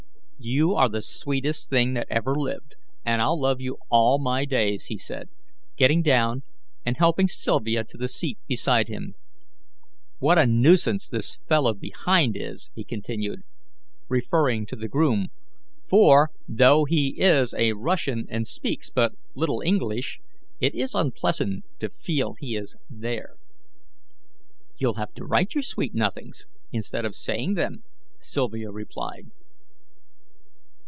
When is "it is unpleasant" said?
20.59-21.65